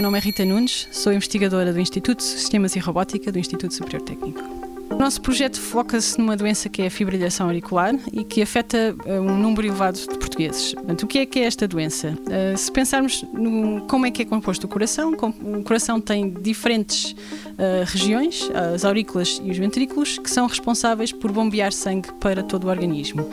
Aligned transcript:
nome 0.00 0.16
é 0.16 0.20
Rita 0.20 0.44
Nunes, 0.44 0.88
sou 0.90 1.12
investigadora 1.12 1.72
do 1.72 1.80
Instituto 1.80 2.18
de 2.18 2.24
Sistemas 2.24 2.74
e 2.76 2.78
Robótica 2.78 3.32
do 3.32 3.38
Instituto 3.38 3.74
Superior 3.74 4.02
Técnico. 4.02 4.61
O 4.92 4.96
nosso 5.02 5.20
projeto 5.20 5.58
foca-se 5.58 6.18
numa 6.18 6.36
doença 6.36 6.68
que 6.68 6.82
é 6.82 6.86
a 6.86 6.90
fibrilhação 6.90 7.46
auricular 7.46 7.94
e 8.12 8.24
que 8.24 8.42
afeta 8.42 8.94
uh, 9.06 9.12
um 9.12 9.36
número 9.36 9.66
elevado 9.66 9.98
de 9.98 10.06
portugueses. 10.18 10.74
Portanto, 10.74 11.02
o 11.02 11.06
que 11.06 11.18
é 11.18 11.26
que 11.26 11.38
é 11.40 11.44
esta 11.44 11.66
doença? 11.66 12.10
Uh, 12.10 12.56
se 12.56 12.70
pensarmos 12.70 13.24
no 13.32 13.80
como 13.86 14.06
é 14.06 14.10
que 14.10 14.22
é 14.22 14.24
composto 14.24 14.66
o 14.66 14.68
coração, 14.68 15.12
o 15.12 15.64
coração 15.64 16.00
tem 16.00 16.30
diferentes 16.30 17.12
uh, 17.12 17.84
regiões, 17.86 18.50
as 18.74 18.84
aurículas 18.84 19.40
e 19.42 19.50
os 19.50 19.58
ventrículos, 19.58 20.18
que 20.18 20.30
são 20.30 20.46
responsáveis 20.46 21.10
por 21.10 21.32
bombear 21.32 21.72
sangue 21.72 22.12
para 22.20 22.42
todo 22.42 22.64
o 22.64 22.68
organismo. 22.68 23.28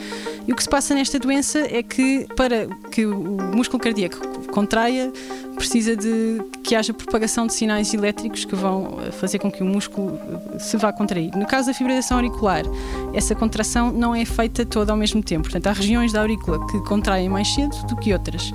E 0.47 0.53
o 0.53 0.55
que 0.55 0.63
se 0.63 0.69
passa 0.69 0.95
nesta 0.95 1.19
doença 1.19 1.59
é 1.59 1.83
que 1.83 2.25
para 2.35 2.67
que 2.89 3.05
o 3.05 3.37
músculo 3.53 3.81
cardíaco 3.83 4.17
contraia, 4.49 5.11
precisa 5.55 5.95
de 5.95 6.41
que 6.69 6.75
haja 6.75 6.93
propagação 6.93 7.47
de 7.47 7.53
sinais 7.55 7.95
elétricos 7.95 8.45
que 8.45 8.55
vão 8.55 8.99
eh, 9.01 9.11
fazer 9.11 9.39
com 9.39 9.51
que 9.51 9.63
o 9.63 9.65
músculo 9.65 10.19
eh, 10.53 10.59
se 10.59 10.77
vá 10.77 10.93
contrair. 10.93 11.35
No 11.35 11.47
caso 11.47 11.65
da 11.65 11.73
fibrilação 11.73 12.17
auricular, 12.17 12.63
essa 13.11 13.33
contração 13.33 13.91
não 13.91 14.13
é 14.13 14.23
feita 14.23 14.63
toda 14.63 14.91
ao 14.91 14.97
mesmo 14.97 15.23
tempo. 15.23 15.45
Portanto, 15.45 15.65
há 15.65 15.71
regiões 15.71 16.13
da 16.13 16.21
aurícula 16.21 16.63
que 16.67 16.79
contraem 16.81 17.27
mais 17.27 17.51
cedo 17.55 17.75
do 17.87 17.95
que 17.95 18.13
outras. 18.13 18.53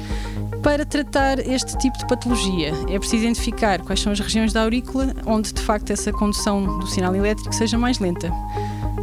Para 0.62 0.86
tratar 0.86 1.40
este 1.40 1.76
tipo 1.78 1.98
de 1.98 2.06
patologia, 2.06 2.72
é 2.88 2.96
preciso 3.00 3.24
identificar 3.24 3.80
quais 3.80 3.98
são 3.98 4.12
as 4.12 4.20
regiões 4.20 4.52
da 4.52 4.62
aurícula 4.62 5.12
onde 5.26 5.52
de 5.52 5.60
facto 5.60 5.90
essa 5.90 6.12
condução 6.12 6.78
do 6.78 6.86
sinal 6.86 7.16
elétrico 7.16 7.52
seja 7.52 7.76
mais 7.76 7.98
lenta. 7.98 8.32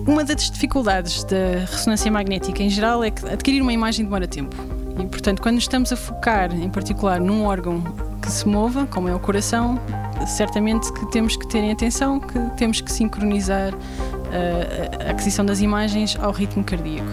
Uma 0.08 0.24
das 0.24 0.50
dificuldades 0.50 1.26
da 1.26 1.66
ressonância 1.70 2.10
magnética 2.10 2.64
em 2.64 2.70
geral 2.70 3.04
é 3.04 3.12
que 3.12 3.28
adquirir 3.28 3.62
uma 3.62 3.74
imagem 3.74 4.06
demora 4.06 4.26
tempo. 4.26 4.56
E, 4.98 5.06
portanto, 5.08 5.42
quando 5.42 5.58
estamos 5.58 5.92
a 5.92 5.98
focar, 5.98 6.54
em 6.54 6.70
particular, 6.70 7.20
num 7.20 7.46
órgão 7.46 7.84
se 8.32 8.48
mova, 8.48 8.88
como 8.88 9.10
é 9.10 9.16
o 9.16 9.20
coração, 9.20 9.80
certamente 10.26 10.92
que 10.94 11.06
temos 11.12 11.36
que 11.36 11.46
ter 11.48 11.60
em 11.60 11.72
atenção 11.72 12.20
que 12.20 12.40
temos 12.58 12.82
que 12.82 12.92
sincronizar 12.92 13.74
uh, 13.74 15.08
a 15.08 15.12
aquisição 15.12 15.46
das 15.46 15.60
imagens 15.62 16.18
ao 16.20 16.32
ritmo 16.32 16.64
cardíaco. 16.64 17.10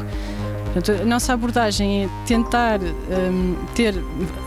Portanto, 0.73 1.03
a 1.03 1.05
nossa 1.05 1.33
abordagem 1.33 2.05
é 2.05 2.09
tentar 2.27 2.79
um, 2.81 3.57
ter, 3.75 3.95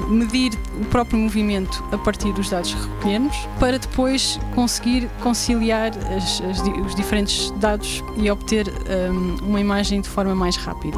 medir 0.08 0.54
o 0.80 0.86
próprio 0.86 1.20
movimento 1.20 1.84
a 1.92 1.98
partir 1.98 2.32
dos 2.34 2.50
dados 2.50 2.74
que 2.74 2.82
recolhemos, 2.82 3.36
para 3.60 3.78
depois 3.78 4.40
conseguir 4.54 5.10
conciliar 5.22 5.92
as, 6.16 6.42
as, 6.42 6.62
os 6.86 6.96
diferentes 6.96 7.52
dados 7.58 8.04
e 8.16 8.30
obter 8.30 8.72
um, 9.12 9.48
uma 9.48 9.60
imagem 9.60 10.00
de 10.00 10.08
forma 10.08 10.36
mais 10.36 10.56
rápida. 10.56 10.98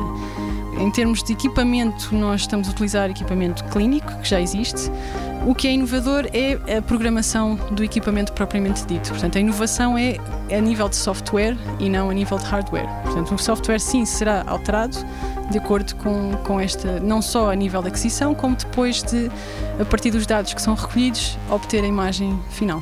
Em 0.77 0.91
termos 0.91 1.23
de 1.23 1.33
equipamento, 1.33 2.13
nós 2.13 2.41
estamos 2.41 2.67
a 2.67 2.71
utilizar 2.71 3.09
equipamento 3.09 3.63
clínico, 3.65 4.11
que 4.21 4.27
já 4.27 4.41
existe. 4.41 4.91
O 5.45 5.53
que 5.53 5.67
é 5.67 5.71
inovador 5.71 6.25
é 6.31 6.77
a 6.77 6.81
programação 6.81 7.55
do 7.71 7.83
equipamento 7.83 8.31
propriamente 8.31 8.85
dito. 8.85 9.09
Portanto, 9.09 9.37
a 9.37 9.41
inovação 9.41 9.97
é 9.97 10.17
a 10.49 10.61
nível 10.61 10.87
de 10.87 10.95
software 10.95 11.57
e 11.79 11.89
não 11.89 12.09
a 12.09 12.13
nível 12.13 12.37
de 12.37 12.45
hardware. 12.45 12.87
Portanto, 13.03 13.35
o 13.35 13.37
software 13.37 13.79
sim 13.79 14.05
será 14.05 14.43
alterado 14.47 14.97
de 15.51 15.57
acordo 15.57 15.95
com, 15.95 16.31
com 16.45 16.61
esta, 16.61 16.99
não 17.01 17.21
só 17.21 17.51
a 17.51 17.55
nível 17.55 17.81
de 17.81 17.89
aquisição, 17.89 18.33
como 18.33 18.55
depois 18.55 19.03
de, 19.03 19.29
a 19.79 19.83
partir 19.83 20.11
dos 20.11 20.25
dados 20.25 20.53
que 20.53 20.61
são 20.61 20.75
recolhidos, 20.75 21.37
obter 21.49 21.83
a 21.83 21.87
imagem 21.87 22.39
final. 22.49 22.81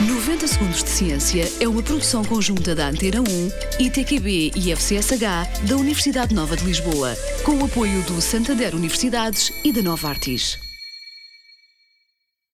90 0.00 0.46
Segundos 0.46 0.84
de 0.84 0.90
Ciência 0.90 1.52
é 1.58 1.66
uma 1.66 1.82
produção 1.82 2.24
conjunta 2.24 2.76
da 2.76 2.86
Antena 2.86 3.20
1, 3.20 3.84
ITQB 3.84 4.52
e 4.54 4.70
FCSH 4.70 5.66
da 5.66 5.76
Universidade 5.76 6.32
Nova 6.32 6.56
de 6.56 6.64
Lisboa, 6.64 7.16
com 7.42 7.56
o 7.56 7.64
apoio 7.64 8.00
do 8.02 8.22
Santander 8.22 8.76
Universidades 8.76 9.52
e 9.64 9.72
da 9.72 9.82
Nova 9.82 10.08
Artis. 10.08 10.67